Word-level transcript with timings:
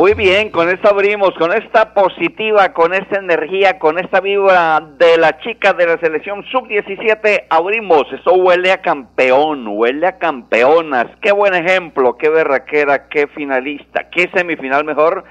Muy 0.00 0.14
bien, 0.14 0.48
con 0.48 0.70
esto 0.70 0.88
abrimos, 0.88 1.34
con 1.38 1.52
esta 1.52 1.92
positiva, 1.92 2.72
con 2.72 2.94
esta 2.94 3.18
energía, 3.18 3.78
con 3.78 3.98
esta 3.98 4.22
vibra 4.22 4.80
de 4.96 5.18
la 5.18 5.38
chica 5.40 5.74
de 5.74 5.84
la 5.84 5.98
selección 5.98 6.42
sub-17, 6.50 7.44
abrimos. 7.50 8.10
Esto 8.10 8.32
huele 8.32 8.72
a 8.72 8.80
campeón, 8.80 9.66
huele 9.68 10.06
a 10.06 10.16
campeonas. 10.16 11.04
Qué 11.20 11.32
buen 11.32 11.52
ejemplo, 11.52 12.16
qué 12.16 12.30
berraquera, 12.30 13.08
qué 13.10 13.26
finalista, 13.26 14.08
qué 14.08 14.30
semifinal 14.34 14.86
mejor 14.86 15.24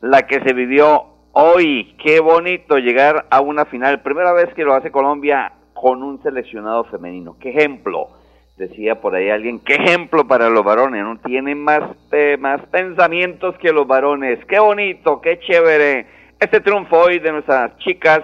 la 0.00 0.26
que 0.26 0.40
se 0.40 0.54
vivió 0.54 1.08
Hoy, 1.32 1.94
qué 2.02 2.20
bonito 2.20 2.78
llegar 2.78 3.26
a 3.28 3.42
una 3.42 3.66
final. 3.66 4.00
Primera 4.00 4.32
vez 4.32 4.46
que 4.54 4.64
lo 4.64 4.72
hace 4.72 4.90
Colombia 4.90 5.52
con 5.74 6.02
un 6.02 6.22
seleccionado 6.22 6.84
femenino. 6.84 7.36
Qué 7.38 7.50
ejemplo. 7.50 8.08
Decía 8.56 9.02
por 9.02 9.14
ahí 9.14 9.28
alguien, 9.28 9.60
qué 9.60 9.74
ejemplo 9.74 10.26
para 10.26 10.48
los 10.48 10.64
varones. 10.64 11.02
No 11.02 11.18
tienen 11.18 11.62
más, 11.62 11.82
eh, 12.10 12.38
más 12.40 12.62
pensamientos 12.68 13.54
que 13.58 13.70
los 13.70 13.86
varones. 13.86 14.42
Qué 14.46 14.58
bonito, 14.58 15.20
qué 15.20 15.38
chévere. 15.40 16.06
Este 16.40 16.60
triunfo 16.60 16.98
hoy 16.98 17.18
de 17.18 17.32
nuestras 17.32 17.76
chicas 17.78 18.22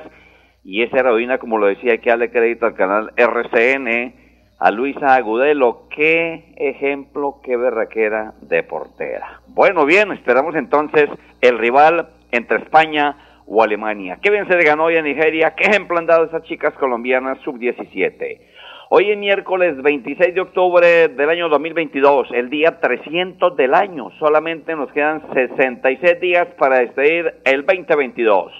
y 0.64 0.82
esa 0.82 1.00
heroína, 1.00 1.36
como 1.36 1.58
lo 1.58 1.66
decía, 1.66 1.92
hay 1.92 1.98
que 1.98 2.08
darle 2.08 2.30
crédito 2.30 2.64
al 2.64 2.74
canal 2.74 3.12
RCN, 3.16 4.14
a 4.58 4.70
Luisa 4.70 5.14
Agudelo. 5.16 5.88
Qué 5.94 6.54
ejemplo, 6.56 7.40
qué 7.44 7.58
berraquera 7.58 8.32
de 8.40 8.62
portera. 8.62 9.42
Bueno, 9.48 9.84
bien, 9.84 10.12
esperamos 10.12 10.54
entonces 10.54 11.10
el 11.42 11.58
rival 11.58 12.08
entre 12.30 12.56
España 12.56 13.16
o 13.46 13.62
Alemania. 13.62 14.18
Qué 14.22 14.30
bien 14.30 14.48
se 14.48 14.56
le 14.56 14.64
ganó 14.64 14.84
hoy 14.84 14.96
a 14.96 15.02
Nigeria, 15.02 15.54
qué 15.54 15.64
ejemplo 15.64 15.98
han 15.98 16.06
dado 16.06 16.24
esas 16.24 16.42
chicas 16.44 16.72
colombianas 16.74 17.38
sub-17. 17.40 18.51
Hoy 18.94 19.10
es 19.10 19.16
miércoles 19.16 19.80
26 19.82 20.34
de 20.34 20.40
octubre 20.42 21.08
del 21.08 21.30
año 21.30 21.48
2022, 21.48 22.28
el 22.34 22.50
día 22.50 22.78
300 22.78 23.56
del 23.56 23.72
año. 23.72 24.10
Solamente 24.18 24.76
nos 24.76 24.92
quedan 24.92 25.22
66 25.32 26.20
días 26.20 26.48
para 26.58 26.80
despedir 26.80 27.36
el 27.46 27.64
2022. 27.64 28.52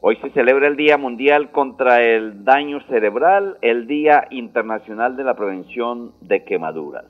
Hoy 0.00 0.16
se 0.22 0.30
celebra 0.30 0.66
el 0.68 0.76
Día 0.76 0.96
Mundial 0.96 1.50
contra 1.50 2.02
el 2.02 2.42
Daño 2.42 2.80
Cerebral, 2.88 3.58
el 3.60 3.86
Día 3.86 4.26
Internacional 4.30 5.14
de 5.14 5.24
la 5.24 5.34
Prevención 5.34 6.12
de 6.22 6.42
Quemaduras. 6.46 7.04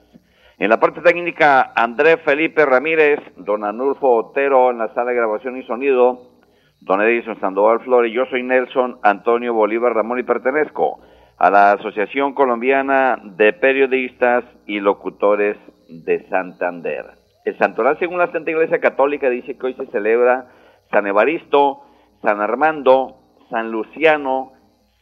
En 0.59 0.69
la 0.69 0.81
parte 0.81 1.03
técnica, 1.03 1.72
Andrés 1.76 2.16
Felipe 2.25 2.66
Ramírez, 2.66 3.21
don 3.37 3.62
Anulfo 3.62 4.10
Otero 4.10 4.72
en 4.72 4.78
la 4.78 4.93
sala 4.93 5.10
de 5.10 5.16
grabación 5.19 5.56
y 5.56 5.62
sonido, 5.66 6.32
don 6.81 7.00
Edison 7.00 7.38
Sandoval 7.38 7.78
Flores, 7.84 8.12
yo 8.12 8.26
soy 8.26 8.43
Nelson 8.43 8.99
Antonio 9.05 9.55
Bolívar 9.55 9.94
Ramón 9.94 10.19
y 10.19 10.25
pertenezco 10.25 10.99
a 11.39 11.51
la 11.51 11.73
Asociación 11.73 12.35
Colombiana 12.35 13.19
de 13.23 13.53
Periodistas 13.53 14.45
y 14.67 14.81
Locutores 14.81 15.57
de 15.89 16.27
Santander. 16.29 17.07
El 17.45 17.59
santoral, 17.59 17.99
según 17.99 18.19
la 18.19 18.33
Santa 18.33 18.51
Iglesia 18.51 18.81
Católica, 18.81 19.29
dice 19.29 19.57
que 19.57 19.67
hoy 19.67 19.75
se 19.75 19.87
celebra 19.87 20.47
San 20.91 21.07
Evaristo, 21.07 21.83
San 22.23 22.41
Armando, 22.41 23.19
San 23.51 23.71
Luciano, 23.71 24.53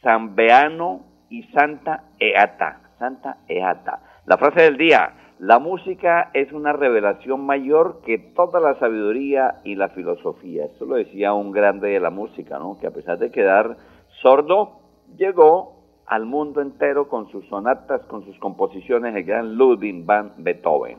San 0.01 0.35
Beano 0.35 1.05
y 1.29 1.43
Santa 1.53 2.03
Eata. 2.19 2.81
Santa 2.99 3.37
Eata. 3.47 3.99
La 4.25 4.37
frase 4.37 4.61
del 4.61 4.77
día, 4.77 5.13
la 5.39 5.59
música 5.59 6.29
es 6.33 6.51
una 6.51 6.73
revelación 6.73 7.45
mayor 7.45 8.01
que 8.05 8.17
toda 8.17 8.59
la 8.59 8.75
sabiduría 8.75 9.55
y 9.63 9.75
la 9.75 9.89
filosofía. 9.89 10.65
Eso 10.65 10.85
lo 10.85 10.95
decía 10.95 11.33
un 11.33 11.51
grande 11.51 11.89
de 11.89 11.99
la 11.99 12.09
música, 12.09 12.59
¿no? 12.59 12.77
Que 12.79 12.87
a 12.87 12.91
pesar 12.91 13.17
de 13.17 13.31
quedar 13.31 13.77
sordo, 14.21 14.79
llegó 15.17 15.74
al 16.07 16.25
mundo 16.25 16.61
entero 16.61 17.07
con 17.07 17.29
sus 17.31 17.45
sonatas, 17.47 18.01
con 18.07 18.25
sus 18.25 18.37
composiciones, 18.39 19.15
el 19.15 19.23
gran 19.23 19.55
Ludwig 19.55 20.05
van 20.05 20.33
Beethoven. 20.37 20.97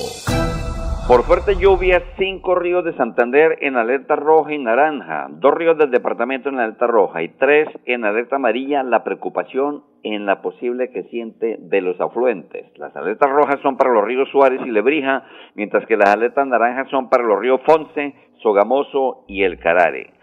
Por 1.07 1.23
fuerte 1.23 1.55
lluvia, 1.57 2.01
cinco 2.17 2.55
ríos 2.55 2.85
de 2.85 2.93
Santander 2.93 3.57
en 3.61 3.75
alerta 3.75 4.15
roja 4.15 4.53
y 4.53 4.59
naranja, 4.59 5.27
dos 5.29 5.53
ríos 5.53 5.77
del 5.77 5.91
departamento 5.91 6.47
en 6.47 6.59
alerta 6.59 6.87
roja 6.87 7.21
y 7.23 7.29
tres 7.29 7.67
en 7.85 8.05
alerta 8.05 8.37
amarilla, 8.37 8.83
la 8.83 9.03
preocupación 9.03 9.83
en 10.03 10.25
la 10.25 10.41
posible 10.41 10.89
creciente 10.91 11.57
de 11.59 11.81
los 11.81 11.99
afluentes. 11.99 12.71
Las 12.77 12.95
alertas 12.95 13.29
rojas 13.29 13.59
son 13.61 13.77
para 13.77 13.91
los 13.91 14.05
ríos 14.05 14.29
Suárez 14.29 14.61
y 14.63 14.69
Lebrija, 14.69 15.25
mientras 15.55 15.85
que 15.85 15.97
las 15.97 16.13
alertas 16.13 16.47
naranjas 16.47 16.87
son 16.89 17.09
para 17.09 17.23
los 17.23 17.39
ríos 17.39 17.61
Fonce, 17.65 18.13
Sogamoso 18.41 19.25
y 19.27 19.43
El 19.43 19.59
Carare. 19.59 20.13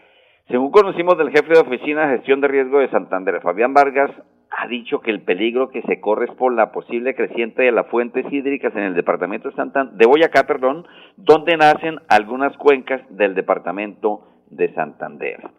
Según 0.49 0.71
conocimos 0.71 1.19
del 1.19 1.31
jefe 1.31 1.53
de 1.53 1.61
oficina 1.61 2.07
de 2.07 2.17
gestión 2.17 2.41
de 2.41 2.49
riesgo 2.49 2.79
de 2.79 2.89
Santander, 2.89 3.41
Fabián 3.43 3.75
Vargas, 3.75 4.11
ha 4.51 4.67
dicho 4.67 5.01
que 5.01 5.11
el 5.11 5.23
peligro 5.23 5.71
que 5.71 5.83
se 5.83 6.01
corre 6.01 6.27
es 6.27 6.35
por 6.35 6.53
la 6.53 6.73
posible 6.73 7.15
creciente 7.15 7.63
de 7.63 7.73
las 7.73 7.87
fuentes 7.89 8.25
hídricas 8.33 8.75
en 8.75 8.83
el 8.83 8.95
departamento 8.95 9.49
de, 9.49 9.57
Santander, 9.57 9.95
de 9.95 10.07
Boyacá, 10.07 10.45
perdón, 10.47 10.87
donde 11.17 11.57
nacen 11.57 11.99
algunas 12.09 12.57
cuencas 12.57 13.03
del 13.11 13.35
departamento 13.35 14.27
de 14.51 14.73
Santander. 14.75 15.51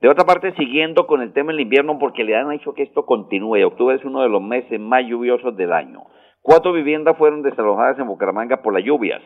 De 0.00 0.08
otra 0.08 0.24
parte, 0.24 0.52
siguiendo 0.56 1.06
con 1.06 1.22
el 1.22 1.32
tema 1.32 1.52
del 1.52 1.62
invierno, 1.62 1.98
porque 1.98 2.24
le 2.24 2.36
han 2.36 2.52
hecho 2.52 2.74
que 2.74 2.82
esto 2.82 3.06
continúe, 3.06 3.64
octubre 3.64 3.96
es 3.96 4.04
uno 4.04 4.22
de 4.22 4.28
los 4.28 4.42
meses 4.42 4.78
más 4.78 5.02
lluviosos 5.06 5.56
del 5.56 5.72
año. 5.72 6.04
Cuatro 6.42 6.74
viviendas 6.74 7.16
fueron 7.16 7.42
desalojadas 7.42 7.98
en 7.98 8.06
Bucaramanga 8.06 8.60
por 8.60 8.74
las 8.74 8.84
lluvias. 8.84 9.22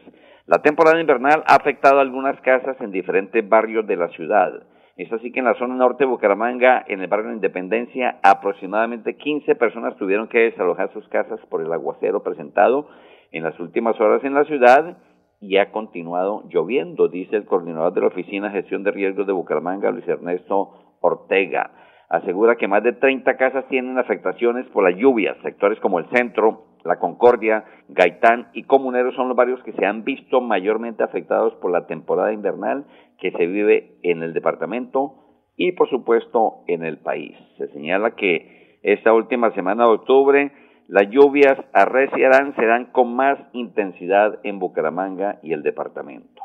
La 0.47 0.63
temporada 0.63 1.01
invernal 1.01 1.43
ha 1.47 1.57
afectado 1.57 1.99
a 1.99 2.03
algunas 2.03 2.41
casas 2.43 2.81
en 2.81 2.93
diferentes 2.93 3.47
barrios 3.49 3.87
de 3.89 3.97
la 3.97 4.09
ciudad. 4.11 4.53
Es 4.99 5.13
así 5.13 5.31
que 5.31 5.39
en 5.39 5.45
la 5.45 5.55
zona 5.55 5.77
norte 5.77 6.03
de 6.03 6.11
Bucaramanga, 6.11 6.85
en 6.89 7.01
el 7.01 7.07
barrio 7.07 7.29
de 7.29 7.37
Independencia, 7.37 8.19
aproximadamente 8.21 9.15
15 9.15 9.55
personas 9.55 9.97
tuvieron 9.97 10.27
que 10.27 10.41
desalojar 10.41 10.93
sus 10.93 11.07
casas 11.07 11.39
por 11.49 11.63
el 11.63 11.73
aguacero 11.73 12.25
presentado 12.25 12.89
en 13.31 13.45
las 13.45 13.59
últimas 13.61 13.99
horas 14.01 14.25
en 14.25 14.35
la 14.35 14.43
ciudad 14.43 14.99
y 15.41 15.59
ha 15.59 15.71
continuado 15.71 16.43
lloviendo, 16.49 17.07
dice 17.07 17.37
el 17.37 17.45
coordinador 17.45 17.93
de 17.93 18.01
la 18.01 18.09
Oficina 18.09 18.49
de 18.49 18.55
Gestión 18.55 18.83
de 18.83 18.91
Riesgos 18.91 19.29
de 19.29 19.33
Bucaramanga, 19.33 19.93
Luis 19.93 20.09
Ernesto 20.09 20.97
Ortega. 21.01 21.71
Asegura 22.09 22.57
que 22.57 22.67
más 22.67 22.83
de 22.83 22.95
30 22.95 23.37
casas 23.37 23.69
tienen 23.69 23.99
afectaciones 23.99 24.67
por 24.71 24.83
las 24.83 24.99
lluvias. 24.99 25.37
Sectores 25.45 25.79
como 25.79 26.01
el 26.01 26.09
centro, 26.11 26.65
la 26.83 26.99
Concordia, 26.99 27.65
Gaitán 27.89 28.49
y 28.53 28.65
Comunero 28.65 29.13
son 29.13 29.29
los 29.29 29.37
barrios 29.37 29.63
que 29.63 29.75
se 29.75 29.87
han 29.87 30.03
visto 30.03 30.41
mayormente 30.41 31.05
afectados 31.05 31.55
por 31.57 31.71
la 31.71 31.87
temporada 31.87 32.33
invernal 32.33 32.85
que 33.19 33.31
se 33.33 33.47
vive 33.47 33.99
en 34.03 34.23
el 34.23 34.33
departamento 34.33 35.15
y 35.57 35.73
por 35.73 35.91
supuesto 35.91 36.63
en 36.67 36.85
el 36.85 36.99
país. 36.99 37.37
Se 37.59 37.69
señala 37.69 38.13
que 38.13 38.79
esta 38.83 39.13
última 39.13 39.53
semana 39.55 39.85
de 39.85 39.91
octubre 39.91 40.53
las 40.89 41.11
lluvias 41.11 41.59
arreciarán, 41.75 42.55
serán 42.57 42.87
con 42.87 43.15
más 43.15 43.39
intensidad 43.53 44.39
en 44.43 44.59
Bucaramanga 44.59 45.39
y 45.43 45.53
el 45.53 45.63
departamento. 45.63 46.43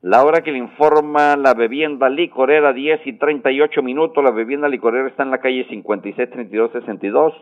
La 0.00 0.22
hora 0.22 0.42
que 0.42 0.52
le 0.52 0.58
informa 0.58 1.34
la 1.36 1.54
bebienda 1.54 2.10
licorera, 2.10 2.72
10 2.74 3.06
y 3.06 3.14
38 3.14 3.82
minutos. 3.82 4.22
La 4.22 4.30
bebienda 4.30 4.68
licorera 4.68 5.08
está 5.08 5.22
en 5.22 5.30
la 5.30 5.38
calle 5.38 5.66
563262 5.70 7.32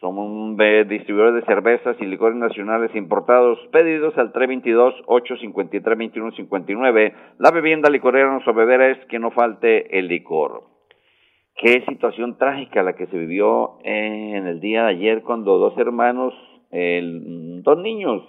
somos 0.00 0.56
distribuidores 0.88 1.34
de 1.34 1.44
cervezas 1.46 1.96
y 2.00 2.06
licores 2.06 2.36
nacionales 2.36 2.94
importados. 2.94 3.58
Pedidos 3.72 4.16
al 4.16 4.32
322-853-2159. 4.32 7.12
La 7.38 7.50
bebienda 7.50 7.90
licorera 7.90 8.30
nuestro 8.30 8.54
beber 8.54 8.80
es 8.82 9.04
que 9.06 9.18
no 9.18 9.32
falte 9.32 9.98
el 9.98 10.06
licor. 10.06 10.62
Qué 11.56 11.84
situación 11.88 12.38
trágica 12.38 12.84
la 12.84 12.94
que 12.94 13.08
se 13.08 13.18
vivió 13.18 13.80
en 13.82 14.46
el 14.46 14.60
día 14.60 14.84
de 14.84 14.90
ayer 14.90 15.22
cuando 15.22 15.58
dos 15.58 15.76
hermanos, 15.76 16.32
dos 16.70 17.78
niños 17.78 18.22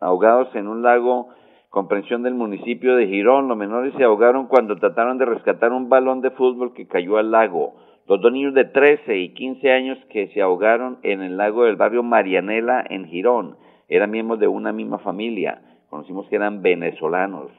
ahogados 0.00 0.52
en 0.56 0.66
un 0.66 0.82
lago 0.82 1.28
comprensión 1.70 2.24
del 2.24 2.34
municipio 2.34 2.96
de 2.96 3.06
Girón, 3.06 3.46
los 3.48 3.56
menores 3.56 3.94
se 3.96 4.04
ahogaron 4.04 4.48
cuando 4.48 4.76
trataron 4.76 5.16
de 5.16 5.24
rescatar 5.24 5.72
un 5.72 5.88
balón 5.88 6.20
de 6.20 6.32
fútbol 6.32 6.74
que 6.74 6.86
cayó 6.88 7.16
al 7.16 7.30
lago. 7.30 7.76
Los 8.08 8.20
dos 8.20 8.32
niños 8.32 8.54
de 8.54 8.64
13 8.64 9.16
y 9.18 9.34
15 9.34 9.70
años 9.70 9.98
que 10.10 10.28
se 10.28 10.42
ahogaron 10.42 10.98
en 11.02 11.22
el 11.22 11.36
lago 11.36 11.64
del 11.64 11.76
barrio 11.76 12.02
Marianela 12.02 12.84
en 12.88 13.06
Girón 13.06 13.56
eran 13.88 14.10
miembros 14.10 14.40
de 14.40 14.48
una 14.48 14.72
misma 14.72 14.98
familia. 14.98 15.60
Conocimos 15.88 16.26
que 16.28 16.36
eran 16.36 16.62
venezolanos. 16.62 17.50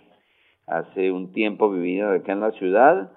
Hace 0.68 1.12
un 1.12 1.32
tiempo 1.32 1.70
vivían 1.70 2.14
acá 2.14 2.34
en 2.34 2.40
la 2.40 2.52
ciudad. 2.52 3.12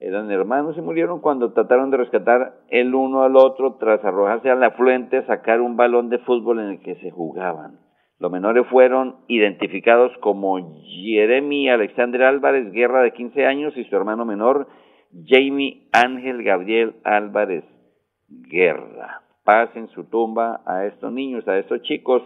Eran 0.00 0.30
hermanos 0.30 0.76
y 0.76 0.82
murieron 0.82 1.20
cuando 1.20 1.52
trataron 1.52 1.90
de 1.90 1.98
rescatar 1.98 2.54
el 2.68 2.94
uno 2.94 3.22
al 3.22 3.36
otro 3.36 3.74
tras 3.74 4.04
arrojarse 4.04 4.50
al 4.50 4.62
afluente 4.62 5.18
a 5.18 5.26
sacar 5.26 5.60
un 5.60 5.76
balón 5.76 6.10
de 6.10 6.18
fútbol 6.18 6.58
en 6.58 6.70
el 6.70 6.80
que 6.80 6.96
se 6.96 7.10
jugaban. 7.10 7.78
Los 8.18 8.32
menores 8.32 8.66
fueron 8.66 9.16
identificados 9.28 10.10
como 10.20 10.58
Jeremy 10.82 11.68
Alexander 11.68 12.24
Álvarez 12.24 12.72
Guerra 12.72 13.02
de 13.02 13.12
15 13.12 13.46
años 13.46 13.76
y 13.76 13.84
su 13.84 13.94
hermano 13.94 14.24
menor 14.24 14.66
Jamie 15.24 15.88
Ángel 15.92 16.42
Gabriel 16.42 16.96
Álvarez 17.04 17.64
Guerra. 18.28 19.22
Pasen 19.44 19.88
su 19.88 20.04
tumba 20.04 20.60
a 20.66 20.84
estos 20.86 21.12
niños, 21.12 21.46
a 21.48 21.58
estos 21.58 21.80
chicos. 21.82 22.22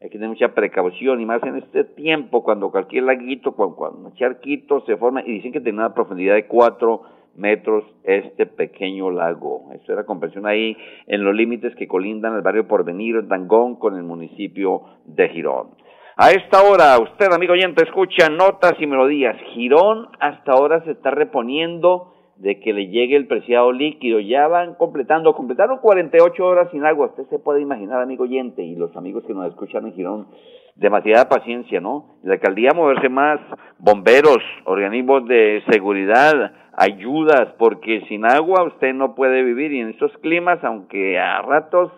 Hay 0.00 0.08
que 0.08 0.16
tener 0.16 0.30
mucha 0.30 0.54
precaución 0.54 1.20
y 1.20 1.26
más 1.26 1.42
en 1.42 1.56
este 1.56 1.84
tiempo 1.84 2.42
cuando 2.42 2.70
cualquier 2.70 3.04
laguito, 3.04 3.52
cuando, 3.52 4.08
un 4.08 4.14
charquito 4.14 4.82
se 4.86 4.96
forma 4.96 5.22
y 5.22 5.32
dicen 5.32 5.52
que 5.52 5.60
tiene 5.60 5.78
una 5.78 5.92
profundidad 5.92 6.34
de 6.34 6.46
cuatro 6.46 7.02
metros 7.36 7.84
este 8.04 8.46
pequeño 8.46 9.10
lago. 9.10 9.70
Esto 9.74 9.92
era 9.92 10.06
comprensión 10.06 10.46
ahí 10.46 10.76
en 11.06 11.22
los 11.22 11.34
límites 11.34 11.74
que 11.74 11.86
colindan 11.86 12.34
el 12.34 12.42
barrio 12.42 12.66
Porvenir, 12.66 13.26
Dangón, 13.26 13.76
con 13.76 13.96
el 13.96 14.02
municipio 14.02 14.82
de 15.04 15.28
Girón. 15.28 15.74
A 16.16 16.30
esta 16.30 16.62
hora, 16.62 16.98
usted, 16.98 17.32
amigo 17.32 17.52
oyente, 17.52 17.84
escucha 17.84 18.28
notas 18.28 18.74
y 18.78 18.86
melodías. 18.86 19.36
Girón 19.54 20.08
hasta 20.18 20.52
ahora 20.52 20.82
se 20.84 20.92
está 20.92 21.10
reponiendo 21.10 22.14
de 22.40 22.58
que 22.58 22.72
le 22.72 22.88
llegue 22.88 23.16
el 23.16 23.26
preciado 23.26 23.70
líquido. 23.70 24.18
Ya 24.18 24.48
van 24.48 24.74
completando, 24.74 25.34
completaron 25.34 25.78
48 25.78 26.44
horas 26.44 26.70
sin 26.72 26.84
agua. 26.84 27.08
Usted 27.08 27.24
se 27.28 27.38
puede 27.38 27.60
imaginar, 27.60 28.00
amigo 28.00 28.24
oyente, 28.24 28.62
y 28.62 28.76
los 28.76 28.96
amigos 28.96 29.24
que 29.26 29.34
nos 29.34 29.46
escuchan 29.48 29.86
en 29.86 29.92
Girón, 29.92 30.26
demasiada 30.74 31.28
paciencia, 31.28 31.80
¿no? 31.80 32.16
La 32.22 32.34
alcaldía 32.34 32.72
moverse 32.74 33.10
más, 33.10 33.40
bomberos, 33.78 34.38
organismos 34.64 35.26
de 35.26 35.62
seguridad, 35.70 36.52
ayudas, 36.76 37.52
porque 37.58 38.02
sin 38.08 38.24
agua 38.24 38.64
usted 38.64 38.94
no 38.94 39.14
puede 39.14 39.42
vivir 39.42 39.72
y 39.72 39.80
en 39.80 39.90
estos 39.90 40.16
climas, 40.18 40.64
aunque 40.64 41.18
a 41.18 41.42
ratos 41.42 41.92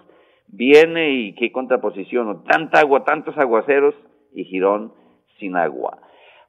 viene 0.49 1.13
y 1.13 1.35
qué 1.37 1.53
contraposición, 1.53 2.43
tanta 2.45 2.81
agua, 2.81 3.05
tantos 3.05 3.39
aguaceros 3.39 3.95
y 4.35 4.45
Girón 4.45 4.93
sin 5.39 5.57
agua. 5.57 5.99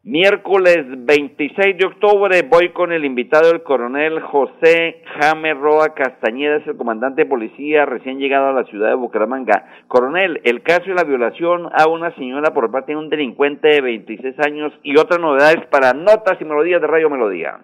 Miércoles 0.06 0.84
26 0.86 1.78
de 1.78 1.86
octubre 1.86 2.42
voy 2.42 2.74
con 2.74 2.92
el 2.92 3.06
invitado 3.06 3.50
el 3.52 3.64
coronel 3.64 4.20
José 4.20 5.02
Jaime 5.06 5.54
Roa 5.54 5.94
Castañeda, 5.94 6.58
es 6.58 6.68
el 6.68 6.76
comandante 6.76 7.24
de 7.24 7.30
policía 7.30 7.86
recién 7.86 8.20
llegado 8.20 8.48
a 8.48 8.52
la 8.52 8.66
ciudad 8.66 8.90
de 8.90 8.96
Bucaramanga. 8.96 9.64
Coronel, 9.88 10.42
el 10.44 10.62
caso 10.62 10.90
de 10.90 10.96
la 10.96 11.06
violación 11.06 11.70
a 11.72 11.88
una 11.88 12.14
señora 12.16 12.54
por 12.54 12.70
parte 12.70 12.92
de 12.92 12.98
un 12.98 13.10
delincuente 13.10 13.70
de 13.70 13.80
26 13.80 14.40
años 14.46 14.74
y 14.84 14.98
otras 14.98 15.22
novedades 15.22 15.66
para 15.68 15.94
notas 15.94 16.36
y 16.42 16.44
melodías 16.44 16.82
de 16.82 16.88
Radio 16.88 17.10
Melodía. 17.10 17.62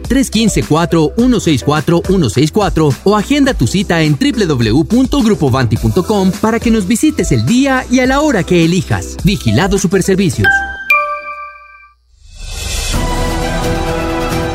315-4164-164 1.58 2.94
o 3.04 3.16
agenda 3.16 3.54
tu 3.54 3.66
cita 3.66 4.02
en 4.02 4.18
www.grupovanti.com 4.18 6.32
para 6.40 6.60
que 6.60 6.70
nos 6.70 6.86
visites 6.86 7.32
el 7.32 7.46
día 7.46 7.86
y 7.90 8.00
a 8.00 8.06
la 8.06 8.20
hora 8.20 8.44
que 8.44 8.64
elijas. 8.64 9.16
Vigilado 9.24 9.78
Superservicios. 9.78 10.48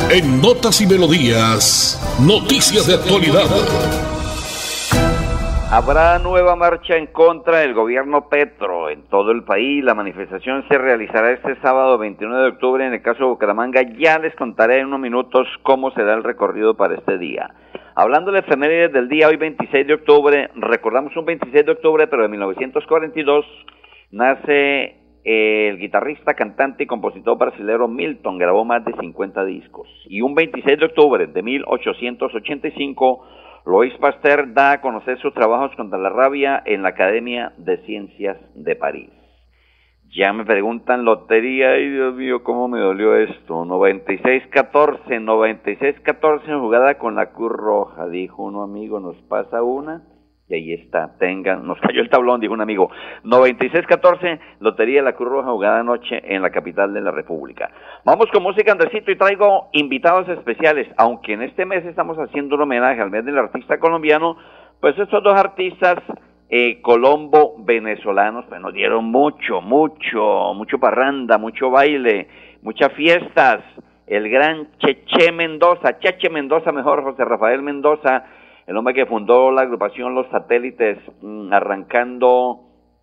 En 0.09 0.41
Notas 0.41 0.81
y 0.81 0.87
Melodías, 0.87 1.99
noticias 2.19 2.87
de 2.87 2.95
actualidad. 2.95 3.45
Habrá 5.71 6.17
nueva 6.17 6.55
marcha 6.55 6.97
en 6.97 7.05
contra 7.05 7.59
del 7.59 7.75
gobierno 7.75 8.27
Petro 8.27 8.89
en 8.89 9.03
todo 9.03 9.29
el 9.29 9.43
país. 9.43 9.83
La 9.83 9.93
manifestación 9.93 10.67
se 10.67 10.79
realizará 10.79 11.31
este 11.31 11.61
sábado 11.61 11.99
29 11.99 12.41
de 12.41 12.49
octubre 12.49 12.87
en 12.87 12.93
el 12.93 13.03
caso 13.03 13.19
de 13.19 13.29
Bucaramanga. 13.29 13.83
Ya 13.99 14.17
les 14.17 14.35
contaré 14.35 14.79
en 14.79 14.87
unos 14.87 14.99
minutos 14.99 15.47
cómo 15.61 15.91
será 15.91 16.15
el 16.15 16.23
recorrido 16.23 16.75
para 16.75 16.95
este 16.95 17.19
día. 17.19 17.51
Hablando 17.93 18.31
de 18.31 18.39
efemérides 18.39 18.93
del 18.93 19.09
día, 19.09 19.27
hoy 19.27 19.35
26 19.35 19.85
de 19.85 19.93
octubre, 19.93 20.49
recordamos 20.55 21.15
un 21.15 21.25
26 21.25 21.63
de 21.63 21.71
octubre, 21.71 22.07
pero 22.07 22.23
de 22.23 22.29
1942, 22.29 23.45
nace 24.09 24.95
el 25.23 25.77
guitarrista, 25.77 26.33
cantante 26.33 26.85
y 26.85 26.87
compositor 26.87 27.37
brasileño 27.37 27.87
Milton 27.87 28.39
grabó 28.39 28.65
más 28.65 28.83
de 28.85 28.93
50 28.99 29.45
discos. 29.45 29.87
Y 30.07 30.21
un 30.21 30.33
26 30.33 30.79
de 30.79 30.85
octubre 30.85 31.27
de 31.27 31.43
1885, 31.43 33.23
Louis 33.65 33.93
Pasteur 33.99 34.53
da 34.53 34.71
a 34.71 34.81
conocer 34.81 35.19
sus 35.19 35.33
trabajos 35.33 35.75
contra 35.75 35.99
la 35.99 36.09
rabia 36.09 36.61
en 36.65 36.81
la 36.81 36.89
Academia 36.89 37.53
de 37.57 37.77
Ciencias 37.85 38.37
de 38.55 38.75
París. 38.75 39.09
Ya 40.11 40.33
me 40.33 40.43
preguntan 40.43 41.05
lotería, 41.05 41.71
ay 41.71 41.89
Dios 41.89 42.15
mío, 42.15 42.43
cómo 42.43 42.67
me 42.67 42.79
dolió 42.79 43.15
esto. 43.15 43.63
96-14, 43.65 45.23
96-14 45.23 46.59
jugada 46.59 46.97
con 46.97 47.15
la 47.15 47.31
Cruz 47.31 47.51
Roja, 47.51 48.07
dijo 48.07 48.43
un 48.43 48.55
amigo, 48.61 48.99
nos 48.99 49.17
pasa 49.23 49.61
una 49.61 50.03
y 50.49 50.55
ahí 50.55 50.73
está, 50.73 51.15
tengan, 51.19 51.65
nos 51.67 51.79
cayó 51.79 52.01
el 52.01 52.09
tablón, 52.09 52.41
dijo 52.41 52.53
un 52.53 52.61
amigo. 52.61 52.89
96-14, 53.23 54.39
Lotería 54.59 55.03
La 55.03 55.13
Cruz 55.13 55.29
Roja 55.29 55.51
jugada 55.51 55.79
anoche 55.79 56.21
en 56.23 56.41
la 56.41 56.49
capital 56.49 56.91
de 56.91 57.01
la 57.01 57.11
República. 57.11 57.69
Vamos 58.03 58.25
con 58.33 58.41
música, 58.41 58.71
Andresito, 58.71 59.11
y 59.11 59.15
traigo 59.15 59.69
invitados 59.73 60.27
especiales. 60.27 60.87
Aunque 60.97 61.33
en 61.33 61.43
este 61.43 61.65
mes 61.65 61.85
estamos 61.85 62.17
haciendo 62.17 62.55
un 62.55 62.63
homenaje 62.63 62.99
al 62.99 63.11
mes 63.11 63.25
del 63.25 63.37
artista 63.37 63.79
colombiano, 63.79 64.37
pues 64.81 64.97
estos 64.97 65.21
dos 65.23 65.35
artistas 65.35 65.99
eh, 66.49 66.81
colombo 66.81 67.53
venezolanos 67.59 68.45
pues 68.49 68.59
nos 68.59 68.73
dieron 68.73 69.05
mucho, 69.05 69.61
mucho, 69.61 70.53
mucho 70.55 70.79
parranda, 70.79 71.37
mucho 71.37 71.69
baile, 71.69 72.27
muchas 72.63 72.91
fiestas. 72.93 73.59
El 74.07 74.27
gran 74.27 74.67
Cheche 74.79 75.31
Mendoza, 75.31 75.99
Cheche 75.99 76.31
Mendoza, 76.31 76.71
mejor 76.71 77.03
José 77.03 77.23
Rafael 77.23 77.61
Mendoza, 77.61 78.25
el 78.69 78.77
hombre 78.77 78.93
que 78.93 79.07
fundó 79.07 79.51
la 79.51 79.63
agrupación 79.63 80.13
Los 80.13 80.27
Satélites, 80.27 80.99
mm, 81.23 81.51
arrancando 81.51 82.59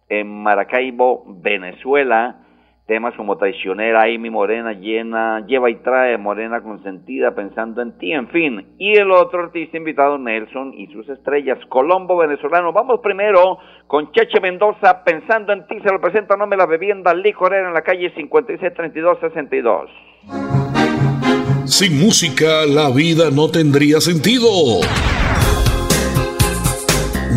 en 0.08 0.28
Maracaibo, 0.28 1.24
Venezuela, 1.26 2.36
temas 2.86 3.14
como 3.16 3.36
Traicionera, 3.36 4.02
Ay 4.02 4.16
mi 4.16 4.30
morena 4.30 4.74
llena, 4.74 5.44
Lleva 5.44 5.68
y 5.68 5.74
trae, 5.82 6.18
Morena 6.18 6.62
consentida, 6.62 7.34
pensando 7.34 7.82
en 7.82 7.98
ti, 7.98 8.12
en 8.12 8.28
fin. 8.28 8.76
Y 8.78 8.96
el 8.96 9.10
otro 9.10 9.42
artista 9.42 9.76
invitado, 9.76 10.18
Nelson 10.18 10.72
y 10.72 10.86
sus 10.92 11.08
estrellas, 11.08 11.58
Colombo 11.68 12.16
venezolano. 12.16 12.72
Vamos 12.72 13.00
primero 13.00 13.58
con 13.88 14.12
Cheche 14.12 14.38
Mendoza, 14.40 15.02
pensando 15.02 15.52
en 15.52 15.66
ti, 15.66 15.80
se 15.80 15.90
lo 15.90 16.00
presenta 16.00 16.36
nombre 16.36 16.56
la 16.56 16.66
bebienda 16.66 17.12
licorera 17.12 17.66
en 17.66 17.74
la 17.74 17.82
calle 17.82 18.12
563262. 18.14 19.90
Sin 21.64 21.98
música 21.98 22.64
la 22.66 22.88
vida 22.90 23.32
no 23.32 23.50
tendría 23.50 24.00
sentido. 24.00 24.46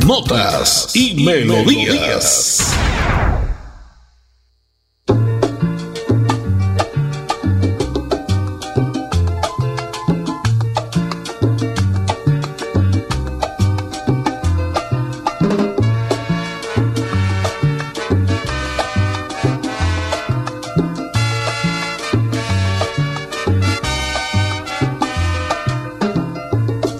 Notas 0.09 0.89
y 0.95 1.23
melodías. 1.23 2.75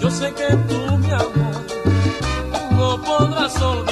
Yo 0.00 0.10
sé 0.12 0.32
que 0.32 0.69
sol 3.60 3.89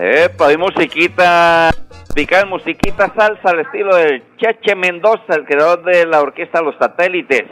Epa, 0.00 0.52
y 0.52 0.56
musiquita 0.56 1.70
picar 2.14 2.46
musiquita 2.46 3.12
salsa 3.16 3.50
al 3.50 3.60
estilo 3.60 3.94
del 3.94 4.22
Cheche 4.36 4.74
Mendoza, 4.74 5.34
el 5.34 5.44
creador 5.44 5.84
de 5.84 6.06
la 6.06 6.20
orquesta 6.20 6.62
Los 6.62 6.76
Satélites. 6.76 7.44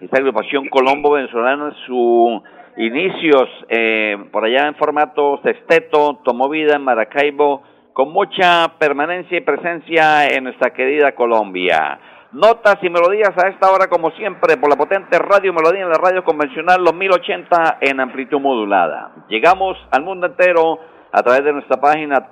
Esta 0.00 0.18
agrupación 0.18 0.68
colombo-venezolana 0.68 1.68
en 1.68 1.74
sus 1.86 2.42
inicios 2.76 3.48
eh, 3.68 4.16
por 4.30 4.44
allá 4.44 4.68
en 4.68 4.74
formato 4.76 5.40
sexteto 5.42 6.20
tomó 6.24 6.48
vida 6.48 6.76
en 6.76 6.82
Maracaibo, 6.82 7.62
con 7.96 8.12
mucha 8.12 8.76
permanencia 8.78 9.38
y 9.38 9.40
presencia 9.40 10.28
en 10.28 10.44
nuestra 10.44 10.70
querida 10.74 11.14
Colombia. 11.14 11.98
Notas 12.32 12.76
y 12.82 12.90
melodías 12.90 13.32
a 13.42 13.48
esta 13.48 13.70
hora, 13.70 13.86
como 13.86 14.10
siempre, 14.10 14.58
por 14.58 14.68
la 14.68 14.76
potente 14.76 15.18
Radio 15.18 15.54
Melodía 15.54 15.84
en 15.84 15.88
la 15.88 15.96
radio 15.96 16.22
convencional, 16.22 16.84
los 16.84 16.94
1080 16.94 17.78
en 17.80 17.98
amplitud 17.98 18.38
modulada. 18.38 19.12
Llegamos 19.30 19.78
al 19.90 20.02
mundo 20.02 20.26
entero 20.26 20.78
a 21.10 21.22
través 21.22 21.42
de 21.44 21.54
nuestra 21.54 21.80
página 21.80 22.28